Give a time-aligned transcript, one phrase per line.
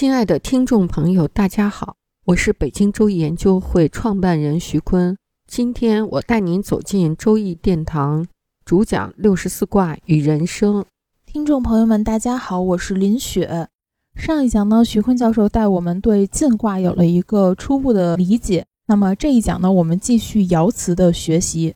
[0.00, 5.14] 亲爱的听众朋友，大家好，我是北京周易研究会创办人徐坤。
[5.46, 8.26] 今天我带您走进周易殿堂，
[8.64, 10.86] 主讲六十四卦与人生。
[11.26, 13.68] 听众朋友们，大家好，我是林雪。
[14.14, 18.64] 上一讲呢，徐坤教授带我们对晋卦有了一个初步的理解。
[18.86, 21.74] 那么这一讲呢，我们继续爻辞的学习。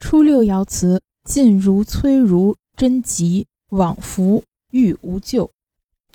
[0.00, 5.50] 初六爻辞：进如摧如，贞吉，往复，欲无咎。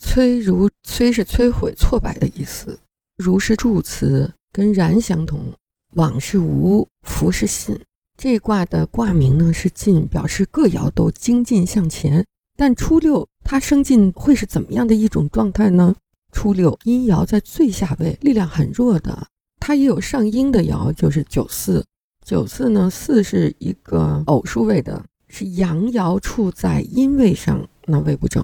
[0.01, 2.79] 摧如摧是摧毁、挫败的意思，
[3.17, 5.53] 如是助词，跟然相同。
[5.95, 7.79] 往是无，福是信。
[8.17, 12.25] 这卦的卦名呢是进，表示各爻都精进向前。
[12.57, 15.95] 但初六它升进会是怎么样的一种状态呢？
[16.31, 19.27] 初六阴爻在最下位，力量很弱的。
[19.59, 21.85] 它也有上阴的爻，就是九四。
[22.25, 28.43] 九四呢，四是一个偶数位的，是阳爻处在阴位上，那位不正。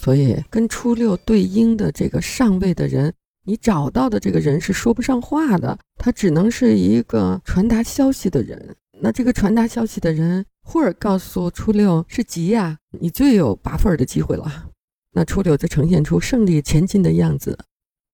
[0.00, 3.14] 所以，跟初六对应的这个上位的人，
[3.44, 8.76] 你找到的这个人是说不上话的，他只能是一个传达消息的人。
[9.00, 14.70] 那这个传达消息的人，忽而告诉初六是吉呀，你最有拔份儿的机会了。
[15.12, 17.58] 那初六就呈现出胜利前进的样子。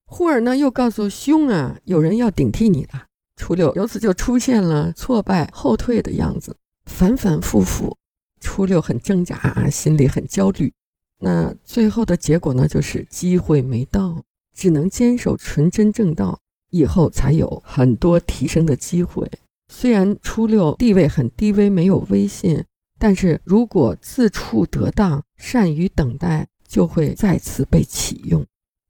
[0.06, 3.06] 忽而呢，又告诉凶啊，有人要顶替你了。
[3.37, 7.97] 初六由此就出现了挫败后退的样子，反反复复。
[8.41, 10.72] 初六很挣扎，心里很焦虑。
[11.20, 14.22] 那最后的结果呢，就是机会没到，
[14.54, 16.38] 只能坚守纯真正道，
[16.70, 19.30] 以后才有很多提升的机会。
[19.69, 22.64] 虽然初六地位很低微，没有威信，
[22.98, 28.44] 但是如果自处得当，善于等待，就会再次被启用。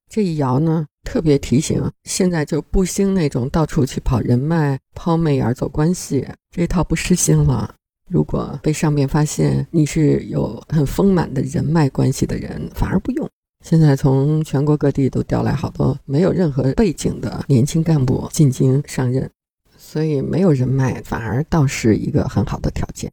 [0.08, 7.74] 这一爻呢，特别提醒，现在就不兴那种到处去跑人脉、抛媚眼、走关系，这套不实行了。
[8.10, 13.30] 如果被上面发现你是有很丰满的人脉关系的人，反而不用。
[13.64, 19.30] 现在从全国各地都调来好多没有任何背景的年轻干部进京上任，
[19.78, 23.12] 所以没有人脉反而倒是一个很好的条件。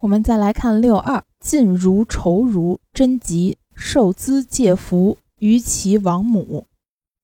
[0.00, 6.66] 我们再来看六二，晋如仇如，贞吉，受资借福，于其王母。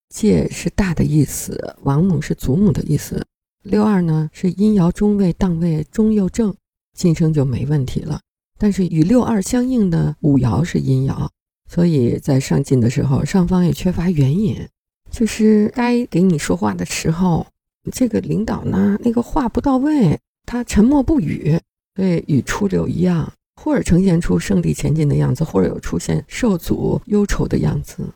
[0.09, 3.27] 借是大的意思，王母是祖母的意思。
[3.63, 6.55] 六二呢是阴爻中位当位中又正。
[6.97, 8.21] 晋升就没问题了，
[8.59, 11.29] 但是与六二相应的五爻是阴爻，
[11.69, 14.69] 所以在上进的时候，上方也缺乏援引，
[15.11, 17.47] 就是该给你说话的时候，
[17.93, 21.59] 这个领导呢，那个话不到位，他沉默不语，
[21.97, 28.07] 所以与初六一样，或者呈现出胜利前进的样子，或者有出现受阻忧愁的样子。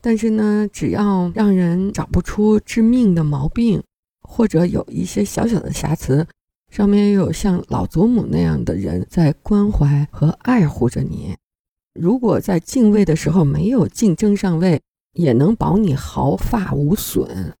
[0.00, 3.82] 但是呢，只要让人找不出致命的毛病，
[4.20, 6.26] 或者有一些小小的瑕疵。
[6.70, 11.34] 上面又有像老祖母那样的人在关怀和爱护着你。
[11.98, 14.80] 如果在敬畏的时候没有竞争上位，
[15.14, 17.54] 也能保你毫发无损。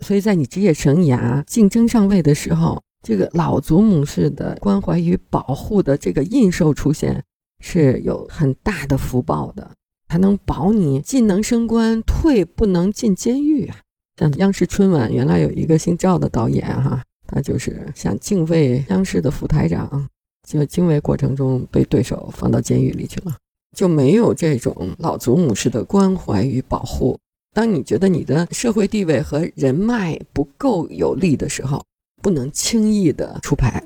[0.00, 7.22] 所以在你职业生涯竞争上位的时候，这个老祖母式的关怀与保护的这个印绶出现，
[7.60, 9.72] 是有很大的福报的，
[10.08, 13.76] 还能保你进能升官，退不能进监狱啊。
[14.16, 17.02] 像央视春晚原来有一个姓赵的导演哈。
[17.34, 20.06] 那就是想敬畏央视的副台长，
[20.46, 23.34] 就敬畏过程中被对手放到监狱里去了，
[23.74, 27.18] 就没有这种老祖母式的关怀与保护。
[27.54, 31.84] 当你觉得你的社会地位和人脉不够有利的时候，
[32.22, 33.82] 不能轻易的出牌。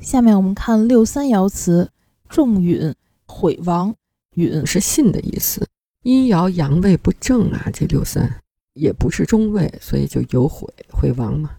[0.00, 1.90] 下面我们看六三爻辞：
[2.28, 2.94] 重允，
[3.26, 3.94] 毁亡。
[4.34, 5.66] 允是信的意思，
[6.02, 8.42] 阴爻阳位不正啊，这六三
[8.74, 11.52] 也不是中位，所以就有毁毁亡嘛。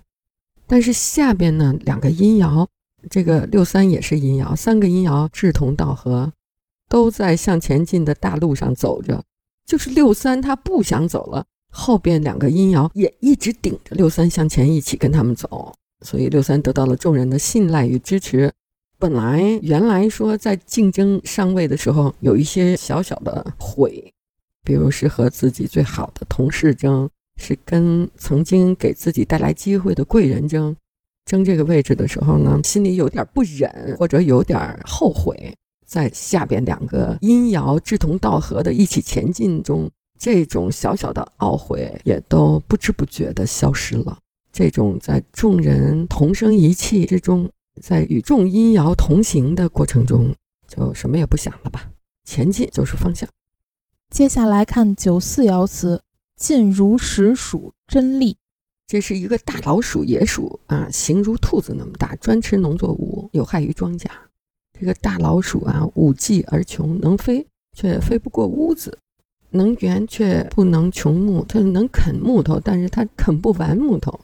[0.68, 2.68] 但是下边呢，两个阴爻，
[3.10, 6.34] 这个六三也是阴爻，三个阴爻志同道合，
[6.90, 9.24] 都在向前进的大路上走着。
[9.66, 15.74] 就是六三他不想走了，后边两个阴爻也一直顶着六三向前，一起跟他们走。
[16.02, 18.52] 所以六三得到了众人的信赖与支持。
[19.00, 24.13] 本来原来说在竞争上位的时候有一些小小的悔，
[24.63, 27.10] 比如是和自己最好的同事争。
[27.38, 30.75] 是跟曾经给自己带来机会的贵人争，
[31.25, 35.54] 争这个位置的时候呢，心里有点不忍，或者有点后悔。
[35.86, 39.89] 在下边两个阴爻志同道合的一起前进中，
[40.19, 44.18] 这种小小的懊悔也都不知不觉地消失了。
[44.51, 47.50] 这种在众人同声一气之中，
[47.81, 50.36] 在与众阴爻同行的过程中，
[50.68, 51.89] 就什么也不想了吧，
[52.25, 53.30] 前进就是方向。
[54.10, 56.01] 接下来看九四爻辞：
[56.38, 58.38] 进如实属真利。
[58.88, 64.07] 这是一个大老鼠，野鼠啊，形如兔子那么大，专吃农作物，有害于庄稼。
[64.80, 67.45] 这个大老鼠啊，五技而穷，能飞
[67.75, 68.98] 却飞不过屋子，
[69.50, 71.44] 能圆却不能穷木。
[71.44, 74.18] 它能啃木头，但是它啃不完木头；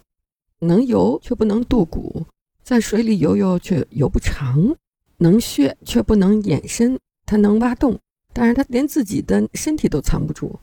[0.60, 2.26] 能游却不能渡谷，
[2.62, 4.76] 在水里游游却游不长；
[5.18, 8.00] 能穴却不能掩身，它能挖洞，
[8.32, 10.60] 但是它连自己的身体都藏不住；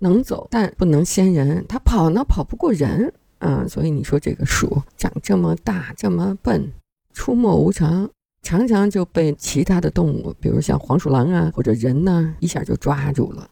[0.00, 3.64] 能走但不能先人，它跑呢跑不过人啊。
[3.68, 6.72] 所以你说这个鼠长这么大，这么笨，
[7.14, 8.10] 出没无常。
[8.42, 13.46] 常常就被其他的动物，比如像黄鼠狼啊或者人呢，一下就抓住了。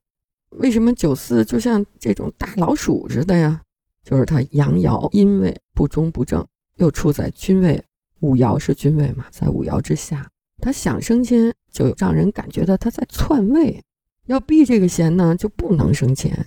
[0.53, 3.61] 为什么九四就像这种大老鼠似的呀？
[4.03, 6.43] 就是它阳爻阴位不中不正，
[6.77, 7.85] 又处在君位，
[8.21, 10.27] 五爻是君位嘛，在五爻之下，
[10.63, 13.85] 他想升迁，就让人感觉到他在篡位，
[14.29, 16.47] 要避这个嫌呢，就不能生钱。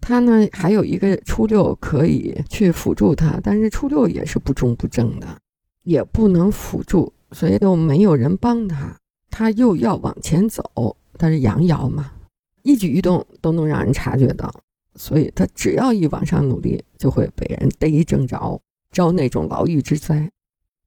[0.00, 5.26] 他呢还有一个初六可以去辅助他，但是初六也是不中不正的，
[5.82, 7.12] 也不能辅助。
[7.32, 8.96] 所以就没有人帮他，
[9.28, 12.12] 他又要往前走，他是阳爻嘛，
[12.62, 14.50] 一举一动都能让人察觉到，
[14.94, 18.58] 所以他只要一往上努力，就会被人逮正着，
[18.92, 20.30] 招那种牢狱之灾。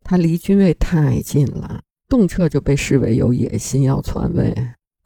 [0.04, 4.56] 他离君位太近了，动辄就被视为有野心要篡位，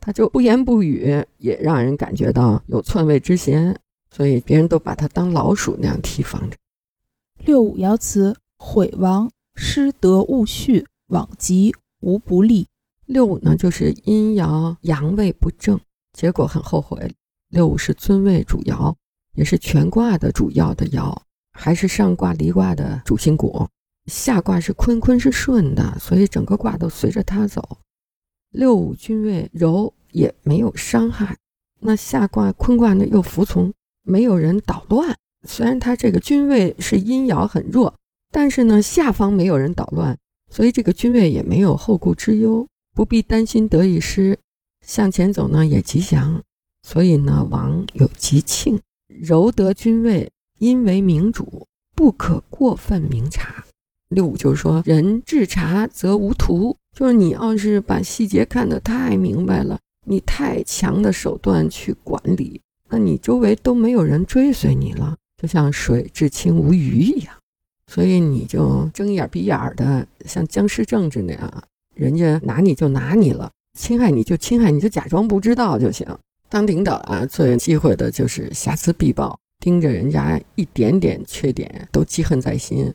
[0.05, 3.75] 他就不言不语，也让人感觉到有篡位之嫌，
[4.11, 6.55] 所以别人都把他当老鼠那样提防着。
[7.39, 10.85] 六五爻辞：毁亡，失德，勿续。
[11.07, 12.67] 往吉无不利。
[13.05, 15.79] 六五呢，就是阴爻阳位不正，
[16.13, 17.11] 结果很后悔。
[17.49, 18.93] 六五是尊位主爻，
[19.33, 21.15] 也是全卦的主要的爻，
[21.51, 23.67] 还是上卦离卦的主心骨。
[24.05, 27.77] 下卦是坤，坤是顺的，所以整个卦都随着它走。
[28.55, 31.37] 六五君位柔，也没有伤害。
[31.81, 33.73] 那下卦坤卦呢，又服从，
[34.03, 35.15] 没有人捣乱。
[35.43, 37.93] 虽然他这个君位是阴爻很弱，
[38.31, 40.17] 但是呢，下方没有人捣乱。
[40.49, 44.39] 所以这个君位也没有后顾之忧，不必担心得一失，
[44.85, 46.41] 向前走呢也吉祥。
[46.81, 53.65] 所以呢，王有吉庆，柔得君位，因为明主，不可过分明察。
[54.07, 67.35] 六五就是说，人智察则无徒，就是你要是把细节看得太明白了，你太强的手段去管理，那你周围都没有人追随你了，就像水至清无鱼一样。
[67.91, 71.63] 所以你就睁眼闭眼的，像僵尸政治那样，
[71.95, 76.07] 人家拿你就拿你了，侵害你就侵害，你就假装不知道就行。
[76.47, 82.93] 当领导啊，最忌讳的就是瑕疵必报，盯着人家一点点缺点都记恨在心。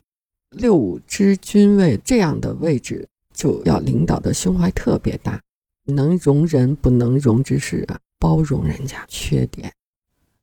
[0.57, 3.07] 六五之君位这样的位置，
[3.41, 5.41] 就要领导的胸怀特别大，
[5.85, 9.73] 能容人不能容之事啊，包容人家缺点。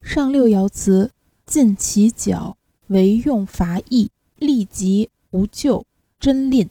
[0.03, 1.13] 上六爻辞：
[1.47, 2.57] 尽其角，
[2.89, 4.11] 为用伐义。
[4.35, 5.85] 立即无咎，
[6.19, 6.69] 真吝。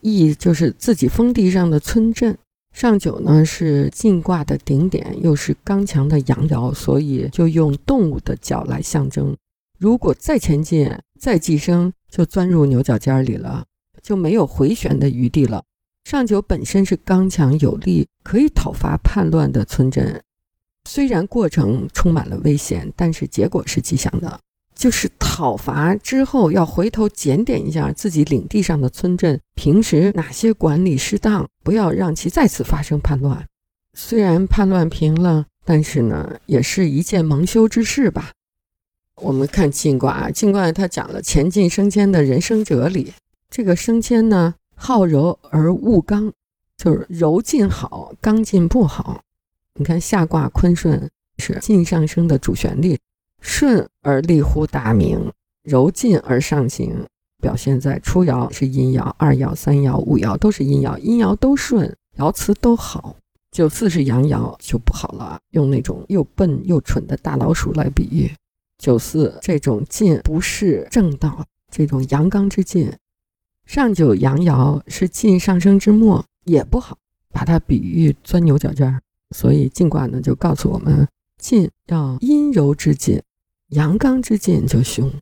[0.00, 2.38] 义就是自己封地上的村镇。
[2.72, 9.36] 上九呢是进卦的顶点，又是刚强的阳爻，所以就用动物的角来象征。
[9.78, 13.66] 如果再前进、再寄生，就钻入牛角尖里了，
[14.02, 15.64] 就没有回旋的余地了。
[16.04, 20.22] 上九本身是刚强有力，可以讨伐叛乱的村镇，
[20.88, 24.40] 虽然过程充满了危险，但是结果是吉祥的。
[24.74, 33.44] 就是讨伐之后，要回头检点一下自己领地上的村镇，平时哪些管理失当，不要让其再次发生叛乱。
[33.94, 38.30] 虽然叛乱平了，但是呢，也是一件蒙羞之事吧。
[39.16, 43.12] 我们看晋卦，晋卦它讲了前进升迁的人生哲理。
[43.50, 46.32] 这个升迁呢，好柔而恶刚，
[46.76, 49.22] 就是柔进好，刚进不好。
[49.74, 52.98] 你看下卦坤顺是进上升的主旋律。
[53.40, 57.06] 顺而立乎大明，柔进而上行，
[57.40, 63.14] 表现在初爻是阴爻，二爻、三爻、五爻都是阴爻，阴爻都顺，爻辞都好。
[63.52, 68.30] 九四是阳爻就不好了，用那种又笨又蠢的大老鼠来比喻。
[68.76, 72.92] 九四这种进不是正道，这种阳刚之进。
[73.68, 76.96] 上九阳爻是进上升之末，也不好，
[77.30, 78.98] 把它比喻钻牛角尖儿。
[79.36, 81.06] 所以进卦呢就告诉我们，
[81.36, 83.20] 进要阴柔之进。
[83.68, 85.12] 阳刚之剑就凶，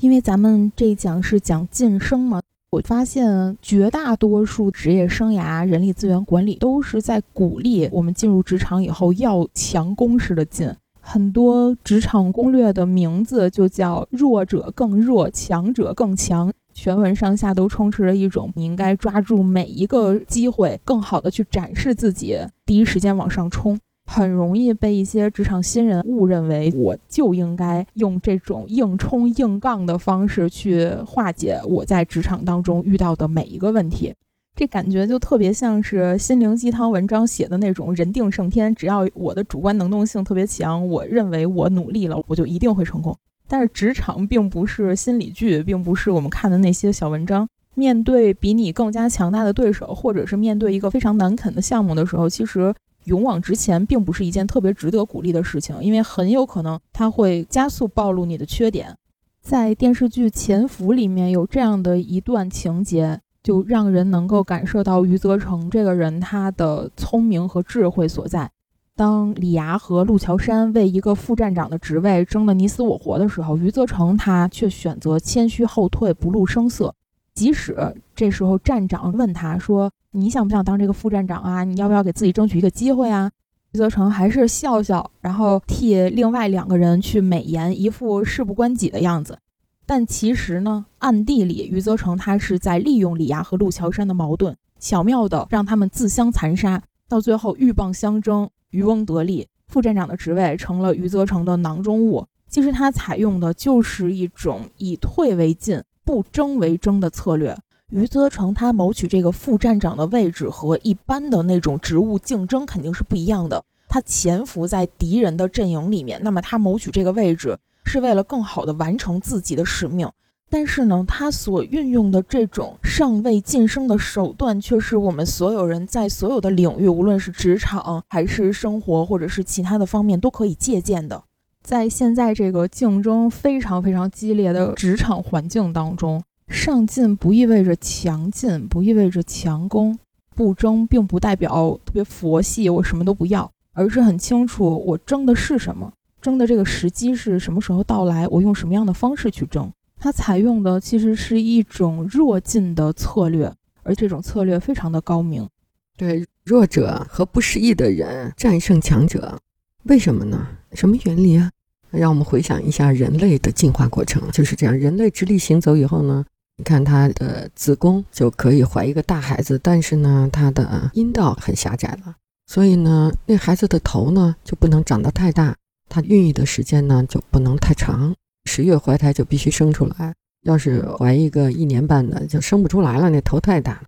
[0.00, 10.74] 因为咱们这一讲是讲晋升嘛，我发现绝大多数职业生涯人力资源管理都是在鼓励我们进入职场以后要强攻势的进。
[11.02, 23.78] 很多职场攻略的名字就叫“弱者更弱，强者更强”，全文上下都充斥着一种你应该抓住每一个机会，更好的去展示自己，第一时间往上冲。
[24.06, 34.12] 很容易被一些职场新人误认为，我就应该用这种硬冲硬杠的方式去化解我在职场当中遇到的每一个问题。
[34.54, 43.16] 这感觉就特别像是心灵鸡汤文章写的那种“人定胜天”，只要我的主观能动性特别强，我认为我努力了，我就一定会成功。
[43.48, 47.48] 但是职场并不是心理剧，并不是我们看的那些小文章。
[47.74, 52.74] 面对比你更加强大的对手，或者是面对一个非常难啃的项目的时候，其实。
[53.04, 58.96] 勇往直前并不是一件特别值得鼓励的事情，因为很有可能它会加速暴露你的缺点。
[59.42, 68.50] 在电视剧《潜伏》里面有这样的一段情节，就让人能够感受到余则成这个人他的聪明和智慧所在。
[68.96, 76.94] 当李涯和陆桥山为一个副站长的职位争得你死我活的时候，余则成他却选择谦虚后退，不露声色。
[77.34, 77.76] 即使
[78.14, 81.64] 这时候站长问他说：“你想不想当这个副站长啊？
[81.64, 83.28] 你要不要给自己争取一个机会啊？”
[83.72, 89.36] 余则成还是笑笑，然后替另外两个人去美言，一副事不关己的样子。
[89.84, 102.26] 但其实呢，暗地里余则成他是在利用李涯和陆桥山的矛盾，巧妙的让他们自相残杀，到最后鹬蚌相争，渔翁得利，副站长的职位成了余则成的囊中物。
[102.48, 105.80] 其实他采用的就是一种以退为进。
[106.06, 107.56] 不争为争的策略，
[107.88, 113.64] 余则成他谋取这个副站长的位置和一般的那种职务竞争肯定是不一样的。
[113.88, 120.06] 他潜伏在敌人的阵营里面，那么他谋取这个位置是为了更好的完成自己的使命。
[120.50, 131.24] 但是呢，他所运用的这种上位晋升的手段，却是我们所有人在所有的领域，无论是职场还是生活，或者是其他的方面，都可以借鉴的。
[131.62, 139.98] 在现在这个竞争非常非常激烈的职场环境当中，上进不意味着强进，不意味着强攻。
[140.36, 149.72] 不争并不代表特别佛系，我什么都不要，而是很清楚我争的是什么，争的这个时机是什么时候到来，我用什么样的方式去争。
[150.04, 153.50] 它采用的其实是一种弱进的策略，
[153.82, 155.48] 而这种策略非常的高明。
[155.96, 159.40] 对弱者和不适宜的人战胜强者，
[159.84, 160.46] 为什么呢？
[160.74, 161.50] 什么原理啊？
[161.90, 164.78] 让我们回想一下人类的进化过程，就是这样。
[164.78, 166.22] 人类直立行走以后呢，
[166.58, 172.14] 你看他的子宫就可以怀一个大孩子，但是呢，他的阴道很狭窄了，
[172.46, 175.56] 所以呢，那孩子的头呢就不能长得太大，
[175.88, 180.14] 他孕育的时间呢就不能太长，十月怀胎就必须生出来。
[180.42, 183.82] 要是怀一个一年半的，就生不出来了，那头太大了。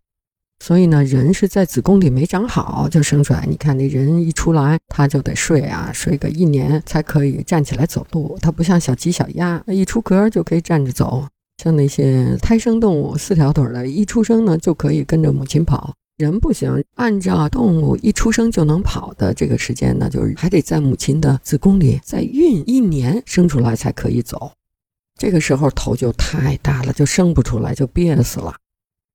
[0.59, 3.45] 所以呢，人是在子宫里没长好就生出来。
[3.47, 8.39] 你看那人一出来，他就得睡啊，睡个一年才可以站起来走路。
[8.41, 11.27] 他不像小鸡、小鸭，一出壳就可以站着走。
[11.63, 15.93] 像那些胎生动物，四条腿的，一出生呢就可以跟着母亲跑。
[16.17, 24.51] 人不行，按照动物一出生就能跑的这个时间呢，就是还得在母亲的子宫里再孕一年，生出来才可以走。
[25.19, 28.55] 这个时候头就太大了，就生不出来，就憋死了。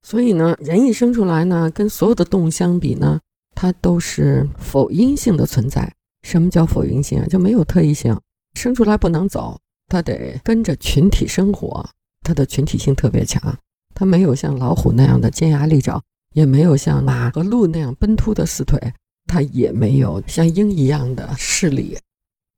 [0.03, 3.19] 所以呢，人一生出来呢，跟所有的动物相比呢，
[3.55, 5.91] 它都是否阴性的存在。
[6.21, 7.25] 什么叫否阴性啊？
[7.25, 8.15] 就没有特异性，
[8.53, 11.83] 生出来不能走，它得跟着群体生活，
[12.21, 13.57] 它的群体性特别强。
[13.95, 16.01] 它没有像老虎那样的尖牙利爪，
[16.33, 18.93] 也没有像马和鹿那样奔突的四腿，
[19.25, 21.97] 它也没有像鹰一样的视力。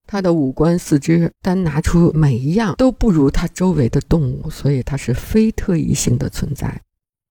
[0.05, 6.81] 它的五官、四肢，单拿出每一样都不如它周围的动物，所以它是非特异性的存在。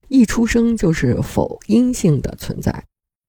[0.08, 2.84] 一出生就是否阴性的存在，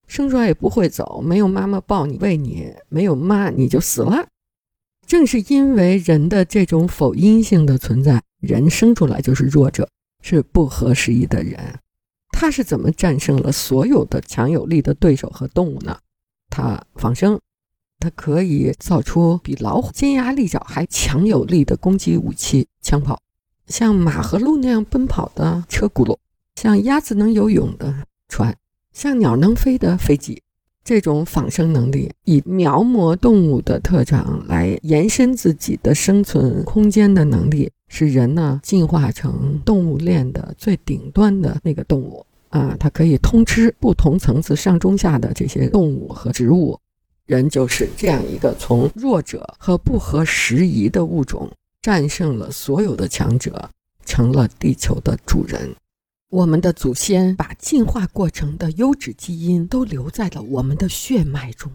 [0.07, 4.27] 生出来也不会走，没有妈妈抱你喂你，没有妈你就死了。
[5.05, 9.87] 正是因为人的这种否阴性的存在，人生出来就是弱者，
[10.21, 11.79] 是不合时宜的人。
[12.33, 15.97] 他是怎么战胜了所有的强有力的对手和动物呢？
[16.49, 17.39] 他仿生，
[17.99, 23.21] 他可以造出比老虎尖牙利爪还强有力的攻击武器枪炮，
[23.67, 26.17] 像马和鹿那样奔跑的车轱辘。
[26.55, 28.55] 像鸭子能游泳的船，
[28.91, 30.41] 像鸟能飞的飞机，
[30.83, 42.75] 这种仿生能力，以描摹动物的特长来延伸自己的生存空间的能力，使人呢进化成动物链的最顶端的那个动物啊！
[42.79, 46.79] 它可以通吃不同层次上中下的这些动物和植物，
[47.27, 51.51] 人就是这样一个从弱者和不合时宜的物种
[51.83, 53.69] 战胜了所有的强者，
[54.03, 55.75] 成了地球的主人。
[56.31, 61.71] 我们的祖先把进化过程的优质基因都留在了我们的血脉中。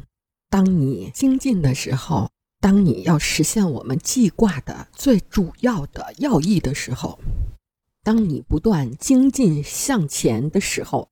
[0.51, 2.29] 当你精进的时候，
[2.61, 7.19] 当你要实现我们记挂的最主要的要义的时候，
[8.03, 11.09] 当你不断精进向前的时候，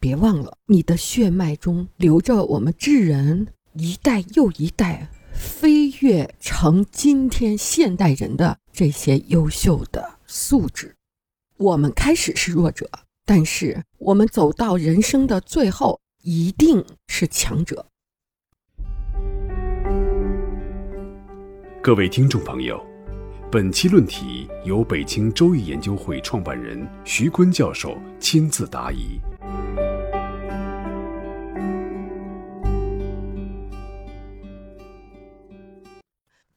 [0.00, 10.96] 别忘了你的血脉中流着我们智人一代又一代飞跃成今天现代人的这些优秀的素质。
[11.56, 12.90] 我们开始是弱者，
[13.24, 17.86] 但是我们走到人生的最后，一定是强者。
[21.82, 22.78] 各位听众朋友，
[23.50, 29.18] 本期论题由北京周易研究会创办人徐坤教授亲自答疑。